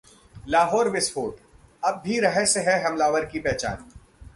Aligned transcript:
लाहौर 0.47 0.89
विस्फोट: 0.89 1.37
अब 1.83 2.01
भी 2.05 2.19
रहस्य 2.19 2.59
है 2.59 2.81
हमलावर 2.83 3.25
की 3.25 3.39
पहचान 3.39 3.85